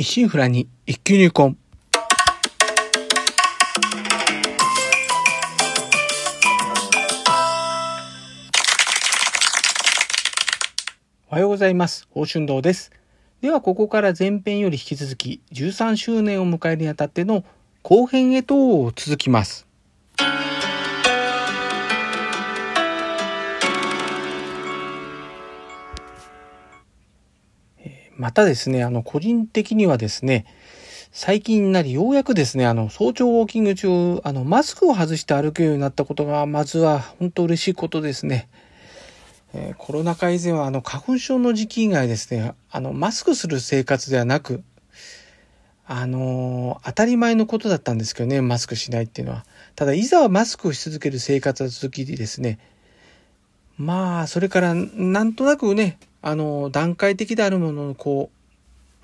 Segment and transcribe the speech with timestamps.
[0.00, 1.56] 一心不乱に一級入魂。
[11.28, 12.06] おはようございます。
[12.10, 12.92] 宝春堂です。
[13.40, 17.42] では、ここから前編より引き続き、13周年を迎えるにあたっての
[17.82, 19.66] 後編へと続きます。
[28.18, 30.44] またですね、あの、個人的にはですね、
[31.12, 38.48] 最近になりようやくですね、あの、早朝ウォーキング中、あの、マスクを外して歩くようになったことが、まずは本当嬉しいことですね。
[39.54, 44.64] えー、コロナ禍以前は、あの、花粉症の時期以外ですね、あの、マスクする生活ではなく、
[45.86, 49.44] あのー、当たり前のことだったんですけどね、マスクしないっていうのは。
[49.76, 52.58] ただ、いざはマスクをし続ける生活が続きですね、
[53.78, 58.30] まあ、それから、なんとなくね、あの、段階的であるものをこ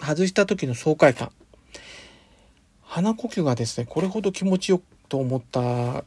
[0.00, 1.30] う、外した時の爽快感。
[2.82, 6.04] 鼻呼吸がですね、これほど気持ちよくと思った、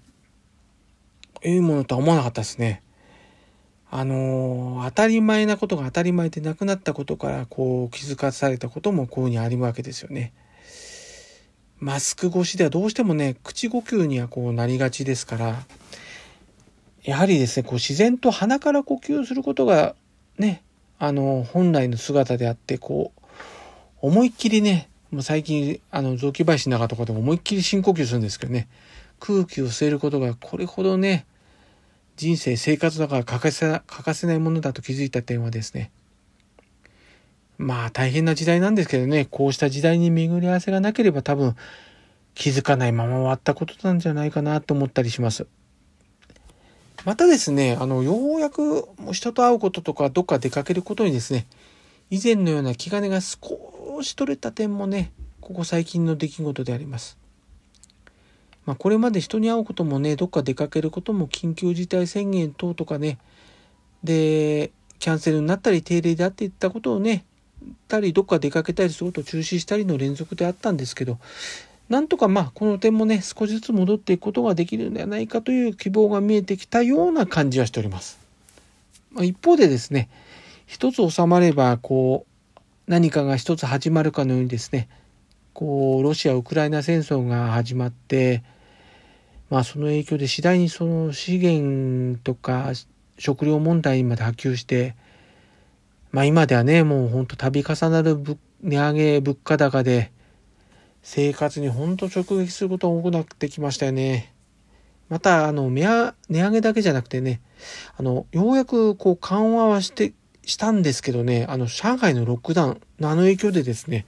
[1.42, 2.82] ええものとは思わなかったですね。
[3.90, 10.34] あの、当たり前なことが当たり前でなくなったことから、こう、気づかされたこともこういうにあるわけですよね。
[11.80, 15.64] マスク越しではどうしてもね、口呼吸にはこうなりがちですから、
[17.04, 19.96] やはりですね、こう自然と鼻から呼吸することが
[20.38, 20.64] ね、
[21.00, 23.22] あの、本来の姿であって、こう、
[24.02, 28.68] 思いっきりね、もう最近、あの、雑木林の中とかでも思いっきり深呼吸するんですけどね、
[29.20, 31.26] 空気を吸えることがこれほどね、
[32.16, 35.92] 人生、生活だから欠かせ欠かせないものだと気づいた点はですね、
[37.60, 41.56] まあ大変な時代なんですけどね、こうした時代に巡り合わせがなければ多分
[42.34, 45.48] 気づかないまま終わったことなんじゃないかなと思ったりします。
[47.08, 51.48] またですね、あの、ようやく人と会うこととか、どっか出かけることにですね、
[52.10, 53.38] 以前のような気兼ねが少
[54.02, 57.18] し取れた点もね、ここ最近の出来事であります。
[58.66, 63.20] まあ、これまで人に会うこともね、どっか出かけることも緊急事態宣言等とかね、
[64.04, 67.24] で、キャンセルになったり定例であっていったことをね、
[67.88, 71.20] たりどっか出かけたりすることを中止したりの連続であったんですけど、
[71.90, 78.20] なんとかまあこの点もね少しずつ戻っていくことができるんではないかという希望が見えてきたような感じはしております。
[79.12, 80.10] ま、一方でですね
[80.66, 82.26] 一つ収まればこ
[82.58, 84.90] う何かが一つ始まるかのようにですね
[85.54, 88.44] こうロシア・ウクライナ戦争が始まって
[89.50, 92.74] まあその影響で次第にその資源とか
[93.18, 94.96] 食料問題にまで波及して
[96.12, 98.18] まあ今ではねもうほんと度重なる
[98.62, 100.12] 値上げ物価高で
[101.10, 104.34] 生活にほんと直撃することが多くなってきましたよね。
[105.08, 105.86] また、あの、値
[106.30, 107.40] 上げだけじゃなくてね、
[107.96, 110.12] あの、ようやくこう緩和はして、
[110.44, 114.06] したんですけどね、あの、上海のロックダウンのあの影響でですね、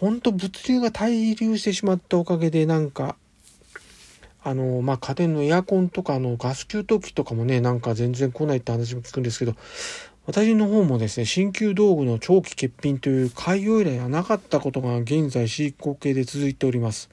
[0.00, 3.14] ほんと物流が滞留してしまったおかげで、なんか、
[4.42, 9.54] あの、まあ、家電のエアコンとか、あの、ガス給湯器とかもね、なんか全然来ないって話も聞くんですけど、
[10.24, 17.10] 私の方もですね、鍼灸道具の長期欠品という開業以来はなかったことが現在進行形で続いております。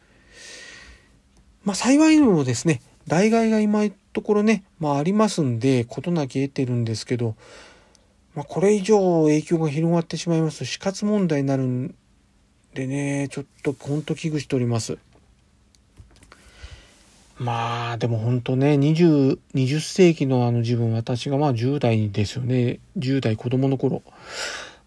[1.63, 7.35] まあ幸いにもですね、代替が今のところね、まあありますんで、事なき得てるんですけど、
[8.35, 11.95] まあこれ以上影響が広がってしまいますと死活問題になるん
[12.75, 14.99] でね、ちょっとほんと危惧しております。
[17.39, 22.79] まあでも本当ね 20, 20世紀のあの自分私がまあ10代ですよね。
[22.97, 24.03] 10代子供の頃。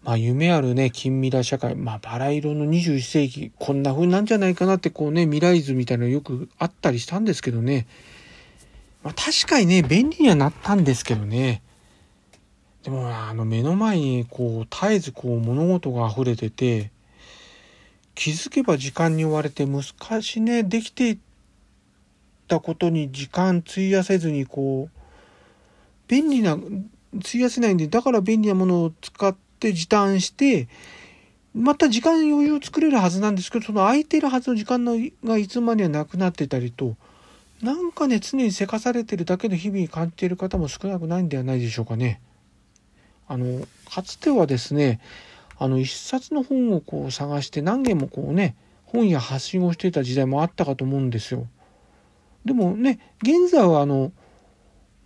[0.03, 1.75] まあ夢あるね近未来社会。
[1.75, 3.51] まあバラ色の21世紀。
[3.57, 7.87] こんな風なんじゃないかなってこうね未来図みたいなのよくあったりしたんですけどね。
[9.01, 11.63] まあ確かにね便利にはなったんですけどね。
[12.83, 16.91] でもあの目の前にこう絶えずこう物事が溢れてて
[18.13, 19.83] 気づけば時間に追われて難
[20.21, 21.17] しねできていっ
[22.53, 24.99] たことに時間費やせずにこう
[26.07, 30.67] 便利な費やせないんでだから便利なものを使って時短して
[31.55, 36.95] また時間余裕を作れるはずなんですけどその空いてるはずの時間のがいつまではなくなってたりと
[37.61, 42.21] なんかね常にせかされてるだけの日々に感じている方も少なくないんではないでしょうかね。
[43.27, 44.99] あのかつてはですね
[45.57, 51.47] あの一冊の本をこう探して何件もこうね本や発信をしていた時代もあったかと思うんですよ。
[52.45, 54.11] でもね、現在はあの、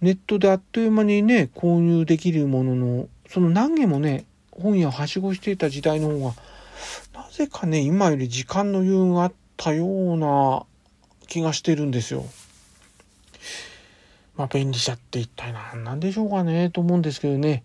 [0.02, 6.34] ネットであっという間にね、購入できるものの、その何件もね、本屋をはしごしていた時代の方が、
[7.14, 10.66] なぜかね、今より時間の余裕があったような
[11.28, 12.26] 気がしてるんですよ。
[14.36, 17.64] まあ、便利さって一体何なんでしょうかね、と思うんですけどね。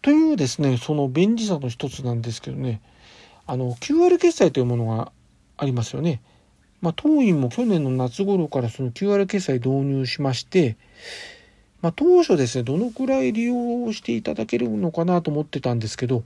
[0.00, 2.80] というですね、その便利さの一つなんですけどね、
[3.46, 5.12] あの、QR 決済というものが
[5.58, 6.22] ありますよね。
[6.82, 10.76] まあ、当院も去年の夏頃からその QR 決済導入しまして、
[11.80, 16.24] まあ、当初ですね、どのくらい利用していただけるのかなと思ってたんですけど、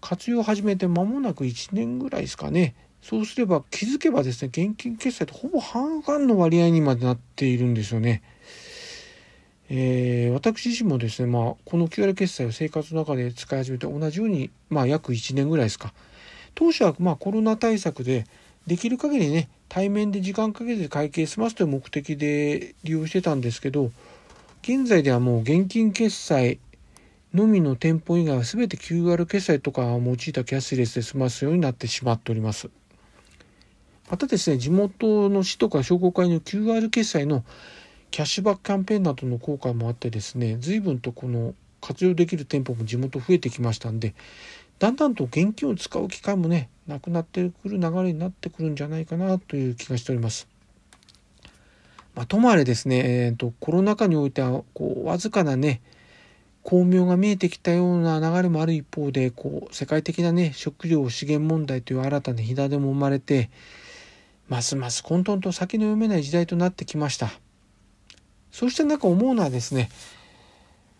[0.00, 2.74] 活用を始めて間もなく1年ぐらいですかね。
[3.02, 8.22] そうすれば気づけばですね、現金決済とほぼ半々の割合にまでなっているんですよね。
[9.70, 15.92] えー、私自身もですね、まあ、この QR 決済を生活の中で使い始めて同じように、まあ、約1年ぐらいですか。
[16.54, 18.26] 当初はまあコロナ対策で、
[18.66, 23.90] できる限りね、対面で時間かけて会計済ますという目的で利用してたんですけど、
[24.62, 26.58] 現在ではもう現金決済
[27.34, 32.70] のみの店舗以外は全て QR 決済とかを用いたキャッシュレスで済ますようになってしまっております。
[34.10, 37.44] またですね、地元の市とか商工会の QR 決済の
[38.10, 44.14] キャッシュバックキャンペーンなどの効果もあってですね、随分とこの活用できる店舗も地元増えてきましたんで、
[44.78, 50.48] だんだんと現金を使う機会もね、なくなってくる流れになってくるんじゃないかなという気がしております。
[52.18, 55.80] まあ、ともあれですね、えーと、コロナ禍においてはこうわずかなね
[56.64, 63.50] 巧妙が見えてきたような流れもある一方でこう世界的なね食料資源問題という新たな火種も生まれて
[64.48, 67.30] ますます混沌と先の読めない時代となってきました
[68.50, 69.88] そうした中思うのはですね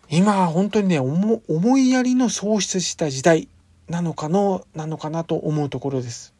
[0.08, 3.48] 今は本当にね思いやりの喪失した時代
[3.88, 6.34] なのかのなのかなと思うところです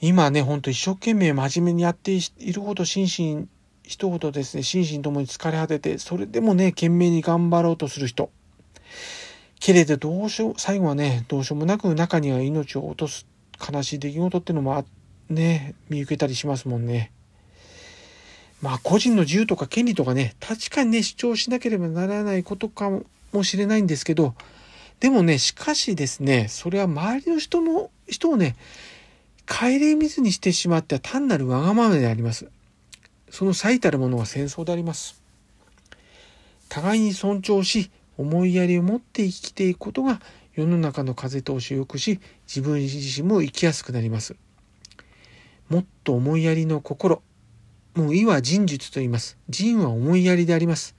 [0.00, 3.48] 今ねほんと一生懸命真面目にやっているほど心身
[3.82, 8.30] 一言ですね心身ともに疲れ果ててそれでもね懸命に頑張ろうとする人
[9.60, 13.26] けれどどうしよう最後はねどうしようもなく中には命を落とす
[13.72, 14.84] 悲しい出来事ってのも
[15.28, 17.12] ね見受けたりしますもんね。
[18.62, 22.90] まあ個人の自由とか権利とかね確かにね主張しなければならないことか
[23.32, 24.34] もしれないんですけど
[25.00, 28.56] でもねしかしですねそれは周りの人の人をね
[29.48, 32.48] 顧みずにしてしまっては単なるわがままであります。
[33.30, 35.22] その最たるものは戦争であります。
[36.68, 40.20] 互いに尊重し、思いやりを持って生きていくことが
[40.54, 44.36] 世の中の風通しを良くし、自分自身も生きやすくなります。
[45.70, 47.22] もっと思いやりの心。
[47.94, 49.38] もう意は人術と言います。
[49.48, 50.94] 人は思いやりであります。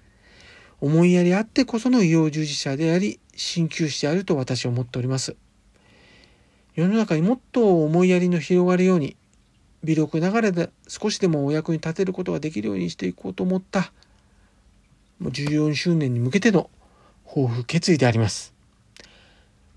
[0.82, 5.36] 思いやりあってこその医療従事者であり、鍼灸師であると私は思っております。
[6.76, 9.16] 世の中にもっと思いやりの広がるように
[9.84, 13.92] 微力ながらで少しでもお役に立てることができるようにしていこうと思った
[15.20, 16.70] もう14周年に向けての
[17.26, 18.54] 抱負決意であります。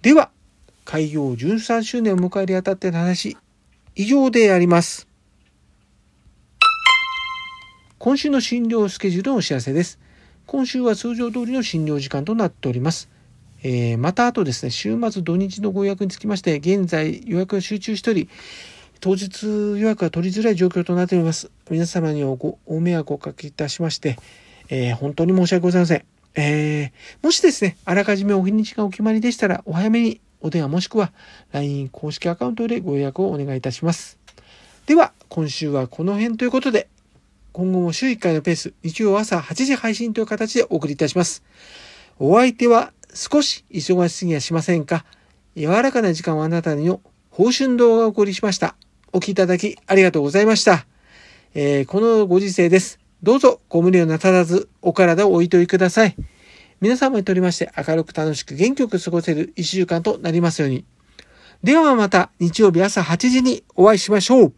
[0.01, 0.31] では、
[0.85, 3.37] 開業13周年を迎えるにあたっての話、
[3.95, 5.09] 以上であります。
[7.99, 9.99] 今週の診療スケジュールのお知らせです。
[10.47, 13.09] 今週は通常通りの診療時間となっております。
[13.63, 18.29] えー、またあとですね、週末土日のご予約につきまして、現在予約が集中しており、
[19.01, 21.51] 当日予約が取りづらい状況となっております。
[21.71, 24.17] 皆様にごご迷惑をおかけいたしまして、
[24.69, 26.05] えー、本当に申し訳ございません。
[26.35, 26.91] えー、
[27.23, 31.13] もしですね、あらかじめお日にちがお決まりでしたら、お早めにお電話もしくは
[31.53, 34.19] LINE 公式アカウントでご予約をお願いいたします。
[34.87, 36.89] では、今週はこの辺ということで、
[37.53, 41.43] 今後も週1回のペース、日曜朝8時配信という形でお送りいたします。
[42.19, 45.05] お相手は少し忙しすぎやしませんか？
[45.55, 47.01] 柔らかな時間をあなたにの
[47.31, 48.77] 報春動画をお送りしました。
[49.13, 50.87] お聴きいただきありがとうございました。
[51.55, 52.99] えー、このご時世です。
[53.23, 56.17] どうぞご無理をなさらずお体をおいといください。
[56.81, 60.85] 皆様にとりまして明るく楽しく元気よく過ごせる一週間となりますように。
[61.63, 64.53] ではまた日曜日朝8時にお会いしましょう。